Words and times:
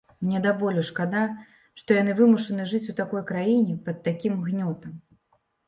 Мне 0.27 0.39
да 0.45 0.53
болю 0.61 0.83
шкада, 0.87 1.21
што 1.81 1.99
яны 2.01 2.17
вымушаны 2.21 2.67
жыць 2.73 2.83
у 2.95 2.97
такой 3.03 3.23
краіне, 3.35 3.79
пад 3.91 4.03
такім 4.11 4.43
гнётам. 4.51 5.01